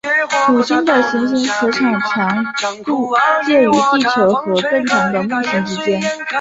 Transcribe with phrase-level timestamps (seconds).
[0.47, 1.93] 土星的行星磁场
[2.57, 3.13] 强度
[3.45, 6.01] 介于地球和更强的木星之间。